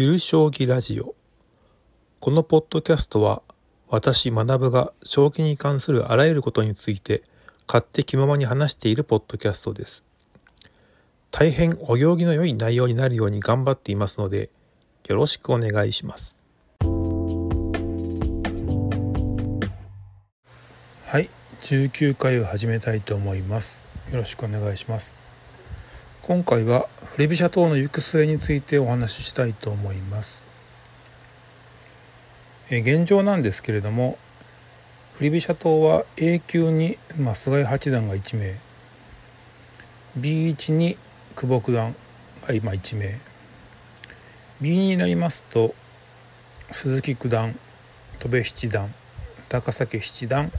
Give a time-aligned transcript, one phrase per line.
[0.00, 1.16] ゆる将棋ラジオ。
[2.20, 3.42] このポッドキャストは
[3.88, 7.20] 私学が将棋に関するあらゆることについて
[7.66, 10.04] 勝手気ままに話しているポッドキャストです。
[11.32, 14.50] 大変お行儀の良い内容になるように頑張っていますので
[15.08, 16.36] よろしくお願いします。
[21.06, 21.28] はい
[21.58, 23.82] 19回を始めたいと思います。
[24.12, 25.27] よろしくお願いします。
[26.28, 30.44] 今回は振り飛車党の行く末についてお話ししたいと思います。
[32.68, 34.18] え現状なんですけれども
[35.14, 38.60] 振り飛車党は A 級に、まあ、菅井八段が1名
[40.20, 40.98] B1 に
[41.34, 41.96] 久保九段
[42.46, 43.18] が今1名。
[44.60, 45.74] B2 になりますと
[46.70, 47.58] 鈴木九段
[48.18, 48.94] 戸辺七段
[49.48, 50.52] 高崎七段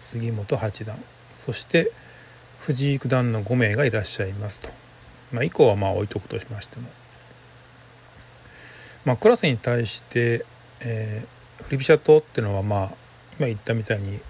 [0.00, 1.00] 杉本八段
[1.36, 1.92] そして
[2.60, 4.68] 藤井九段の5名がいらっしゃいますと、
[5.32, 6.88] まあ、以降はまあ置いとくとしましても、
[9.06, 10.44] まあ、クラスに対して、
[10.80, 12.90] えー、振り飛車党っていうのはまあ
[13.38, 14.20] 今言ったみたいに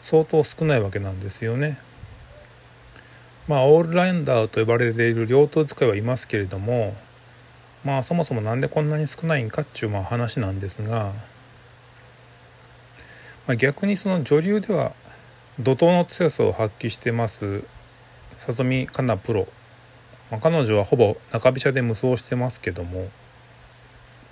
[0.00, 1.78] 相当少ないわけなんですよね。
[3.48, 6.94] まあオールラウンダーと呼ばれている両党使いはいますけれども
[7.84, 11.12] まあそもそも何でこんなに少ないんかっていうまあ話なんですが、
[13.46, 14.92] まあ、逆にその女流では
[15.60, 17.64] 怒涛の強さを発揮してます。
[18.38, 19.46] 里見香奈プロ、
[20.30, 23.08] まあ、彼女はほぼ中飛車で無双してますけども。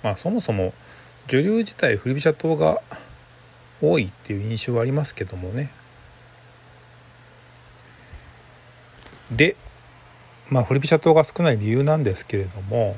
[0.03, 0.73] まあそもそも
[1.27, 2.81] 女流自体振り飛車党が
[3.81, 5.71] 多いっていう印象はありますけどもね。
[9.31, 9.55] で
[10.49, 12.95] まあ振り飛車党が少ない理由なんですけれども。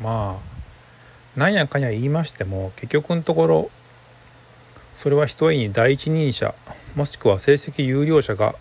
[0.00, 0.40] ま
[1.36, 3.70] あなんやかんや言いましても結局のところ
[4.98, 6.56] それはひとえに第一人者
[6.96, 8.56] もしくは成績有料者が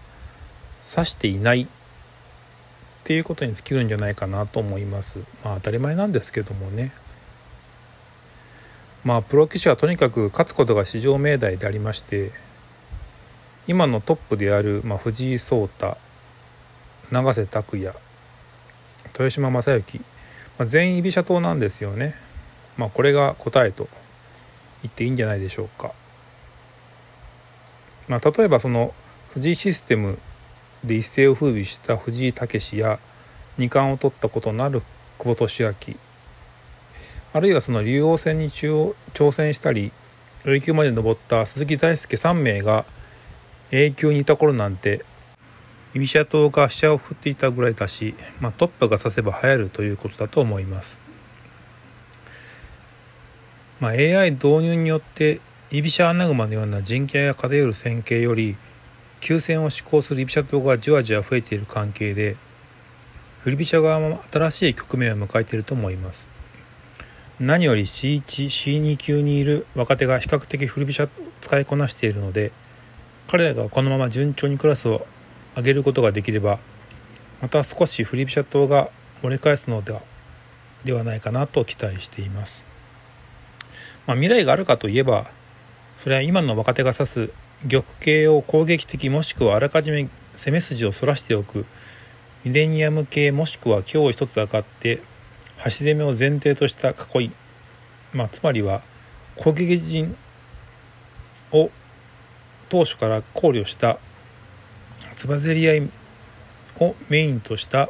[0.96, 1.68] 指していないっ
[3.06, 5.18] ていうことに尽きるんじゃないかなと思います。
[5.44, 6.92] まあ当たり前なんですけどもね。
[9.04, 12.32] まあプロ棋士はとにかく勝つことが至上命題でありまして
[13.66, 15.98] 今のトップである、まあ、藤井聡太
[17.10, 17.96] 永瀬拓也
[19.06, 20.04] 豊島将之、ま
[20.60, 22.14] あ、全員居飛車党なんですよね。
[22.78, 23.90] まあこれが答えと
[24.84, 25.94] 言っていいんじゃないでしょうか。
[28.08, 28.94] まあ、例えばその
[29.30, 30.18] 藤井システム
[30.84, 33.00] で一世を風靡した藤井武や
[33.58, 34.82] 二冠を取ったことのある
[35.18, 35.96] 久保利明
[37.34, 38.94] あるいはその竜王戦に挑
[39.32, 39.92] 戦したり
[40.46, 42.86] A 級まで登った鈴木大輔3名が
[43.72, 45.04] A 級にいた頃なんて
[45.94, 51.02] 居飛車党が飛車を振っていたぐらいだし、まあ、トップが指せば流行るということだと思います。
[53.80, 55.40] まあ、AI 導入によって
[55.70, 58.56] 居飛車アナグマのような人権が偏る線形より
[59.20, 62.38] 急戦を施行する居飛車党がじわじわ増えている関係で
[63.42, 66.28] 振り飛車側も新しい局面を迎えていると思います。
[67.40, 71.10] 何より C1C2 級にいる若手が比較的振り飛車を
[71.42, 72.52] 使いこなしているので
[73.28, 75.06] 彼らがこのまま順調にクラスを
[75.56, 76.58] 上げることができれば
[77.40, 78.90] また少し振り飛車党が
[79.22, 80.02] 盛り返すのでは
[80.84, 82.64] ではないかなと期待しています、
[84.08, 85.30] まあ、未来があるかといえば
[86.04, 87.30] それは今の若手が指す
[87.70, 91.66] 玉形を攻撃的もしくはあらかじめ攻め筋をそらしておく。
[92.48, 95.02] ミレニアム系もしくは今日一つ上がって
[95.58, 97.32] 端攻めを前提とした囲い、
[98.14, 98.82] まあ、つまりは
[99.36, 100.16] 攻撃陣
[101.52, 101.70] を
[102.70, 104.00] 当初から考慮した
[105.18, 105.90] つばぜり合い
[106.80, 107.90] をメインとした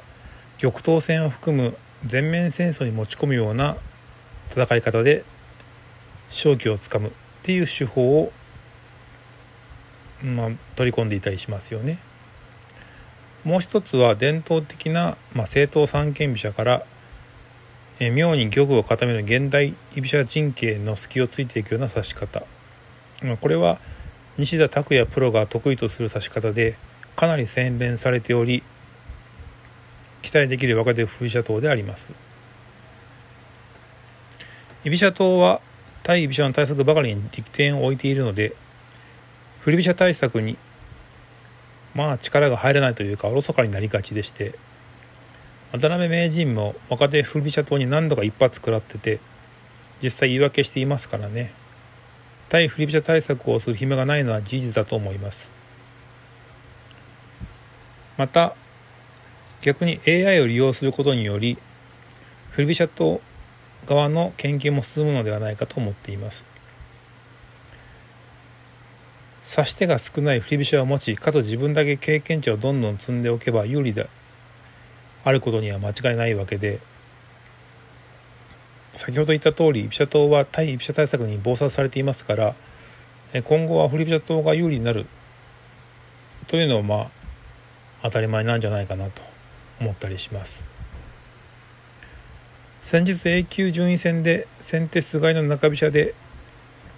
[0.59, 3.78] 玉頭戦を含む全面戦争に持ち込むような
[4.51, 5.24] 戦い方で
[6.29, 7.12] 勝機をつかむ。
[7.47, 8.34] っていう手法を、
[10.22, 11.97] まあ、取り込んでいたりしますよね。
[13.46, 16.84] もう一つは伝統的な、まあ、正統三間飛車から
[18.02, 22.44] え妙に玉を固める現代居飛車陣形の隙をついていくような指し方、
[23.24, 23.80] まあ、これは
[24.38, 26.75] 西田拓也プロが得意とする指し方で
[27.16, 28.62] かなり洗練されており
[30.22, 32.09] 期待できる若手振り飛車党であります
[34.83, 35.62] 居飛車党は
[36.07, 38.56] 対居飛車の対策ばかりに力点を置いているので
[39.59, 40.57] 振り飛車対策に
[41.94, 44.56] まあ力が入らないというかおろそかになりがちでして
[45.74, 49.19] 渡辺名人も若手振り飛車党に何度か一発食らってて
[50.01, 51.51] 実際言い訳していますからね。
[52.48, 55.51] 対振り飛車対策をする暇がないのは事実だと思います。
[58.15, 58.56] また
[59.60, 61.57] 逆に AI を利用することにより
[62.51, 63.19] 振り飛車党
[63.88, 66.45] 側の研究も進むのではないかと思っています。
[69.50, 74.10] 指し手が少ない振り飛車を持ちかつ自分だけ経験値をどんどん積んでおけば有利で
[75.24, 76.80] あることには間違いないわけで
[78.94, 82.56] 先ほど言った通り居飛車党は対居飛車対策に忙殺されていますから
[83.45, 85.07] 今後は振り飛車党が有利になる
[86.48, 87.10] というのはまあ
[88.04, 89.22] 当たり前なんじゃないかなと
[89.80, 90.76] 思ったりします。
[92.88, 96.16] 先日 A 級順位戦で先手菅井の中飛車で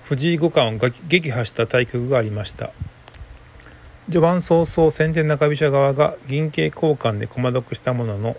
[0.03, 2.69] 藤井五冠を撃破した対局がありました。
[4.05, 8.37] 序盤早々先手中飛車側が銀桂交換で駒得したものの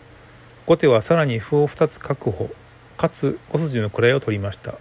[0.64, 2.50] 後手はさらに歩を2つ確保
[2.96, 4.78] かつ5筋の位を取りました。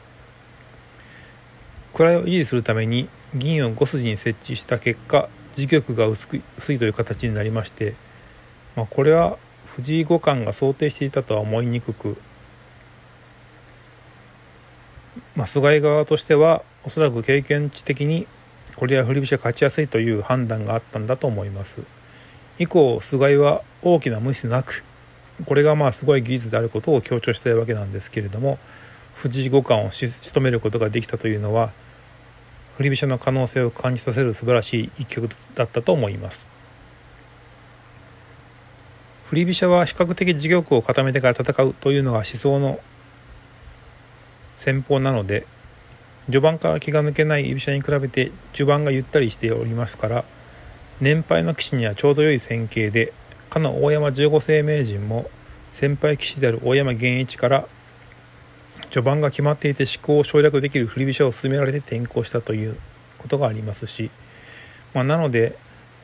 [1.95, 5.27] 位を維持するために銀を5筋に設置した結果
[5.57, 7.95] 自玉が薄いという形になりまして、
[8.75, 12.21] まあ、これは藤井五冠が想定していたとは思いにくく
[15.35, 18.27] まあ、菅井側としてはおそらく経験値的に
[18.75, 21.81] これは振り飛車勝ちやすいという判断があったんだと思います。
[22.59, 24.83] 以降菅井は大きな無視なく
[25.45, 28.59] これがまあすごい技術であることを強調したいわけなんですけれども
[29.15, 31.71] 藤井五冠を仕留めることができたというのは
[32.77, 36.47] 振り飛車の可能性を感じさせる素晴らしい一局だったと思います。
[39.25, 42.79] 振り飛車は比較的自玉を固めてから戦うというのが思想の
[44.59, 45.47] 戦法なので
[46.25, 50.25] 序盤から気が抜けない居飛車に比べて序盤がゆったりしておりますから
[51.01, 53.13] 年配の棋士にはちょうど良い戦型で
[53.49, 55.29] かの大山十五世名人も
[55.71, 57.67] 先輩棋士である大山源一から
[58.91, 62.77] 序盤が決まっていて思考を省略できる振り飛車を進められて転向したという
[63.17, 64.11] ことがありますし、
[64.93, 65.57] まあ、なので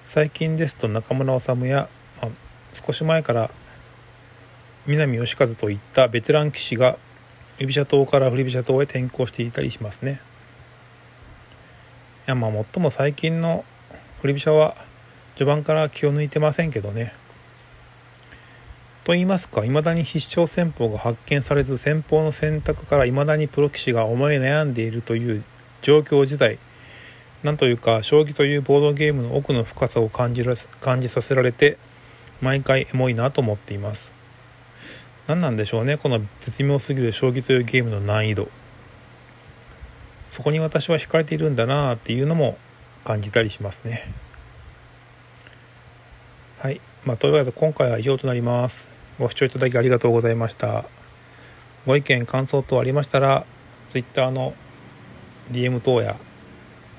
[0.06, 1.90] 最近ですと中村治や、
[2.22, 2.32] まあ、
[2.74, 3.52] 少し前から
[4.88, 6.98] 南義和といったベテラン棋士が
[7.60, 10.20] 居飛車党から振り飛車党へ転向していたりしますね。
[12.28, 13.64] いやまあ最も最近の
[14.22, 14.76] 振り飛車は
[15.36, 17.14] 序盤から気を抜いてませんけどね。
[19.06, 25.44] と言いますか未だに必勝戦法が発見されず戦法の選択から未だにプロ棋士が思い悩んでいるという
[25.84, 26.58] 状況自体
[27.44, 31.78] なんというか将棋というボードゲームの奥の深さを感じら感じさせられて
[32.42, 34.12] 毎回エモいなと思っています
[35.28, 35.98] 何なんでしょうね。
[35.98, 38.48] この絶妙すぎる将棋というゲームの難易度。
[40.30, 42.58] そこに私は惹かれているんだなっていうのも
[43.04, 44.04] 感じたりしますね。
[46.60, 46.82] はい。
[47.06, 48.90] まあというわけで今回は以上となります。
[49.20, 50.86] ご視聴いただきありがとうございました。
[51.86, 53.46] ご意見感想等ありましたら
[53.90, 54.54] Twitter の
[55.52, 56.18] DM 等や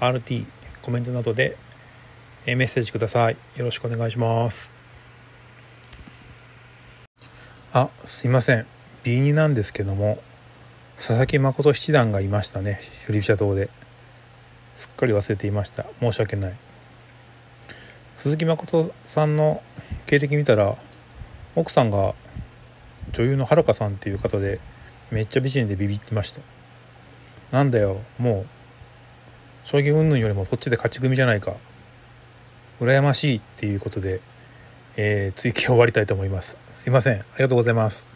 [0.01, 0.47] RT
[0.83, 1.57] コメントなどで
[2.47, 3.37] メッセージください。
[3.57, 4.76] よろしくお願いします。
[7.79, 8.65] あすいません。
[9.05, 10.17] B2 なんですけども
[10.97, 12.81] 佐々木誠七段がいましたね。
[13.05, 13.69] 振り飛車党で。
[14.75, 15.85] すっかり忘れていました。
[16.01, 16.55] 申し訳ない。
[18.15, 19.63] 鈴木誠さんの
[20.07, 20.75] 経歴見たら
[21.55, 22.15] 奥さんが
[23.13, 24.59] 女優のはるかさんっていう方で
[25.11, 26.41] めっちゃ美人でビビってました。
[27.51, 28.47] なんだよもう
[29.65, 31.53] 将棋云々よりもそっちで勝ち組じゃないか。
[32.81, 34.23] 羨ましいっていうことで、
[34.97, 36.59] えー、追記を終わりたいと思います。
[36.73, 37.15] すいません。
[37.15, 38.16] ありがとうございます。